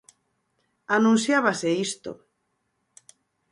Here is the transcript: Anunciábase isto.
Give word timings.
Anunciábase 0.97 1.69
isto. 1.87 2.11